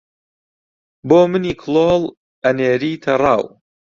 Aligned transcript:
بۆ 1.07 1.19
منی 1.31 1.53
کڵۆڵ 1.61 2.01
ئەنێریتە 2.43 3.13
ڕاو 3.21 3.43